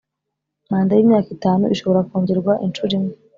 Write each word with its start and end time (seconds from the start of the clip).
Manda 0.69 0.91
y’imyaka 0.97 1.29
itanu 1.37 1.63
ishobora 1.73 2.05
kongerwa 2.09 2.53
inshuro 2.65 2.91
imwe 2.97 3.13